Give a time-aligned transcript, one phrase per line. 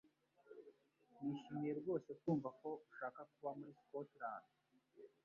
[1.23, 4.45] Nishimiye rwose kumva ko ushaka kuba muri Scotland.